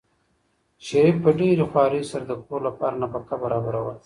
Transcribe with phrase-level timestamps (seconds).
[0.85, 3.93] شریف په ډېرې خوارۍ سره د کور لپاره نفقه برابروله.